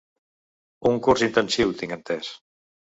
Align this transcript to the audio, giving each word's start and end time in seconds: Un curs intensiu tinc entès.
Un 0.93 0.97
curs 1.09 1.27
intensiu 1.29 1.79
tinc 1.85 1.97
entès. 2.01 2.35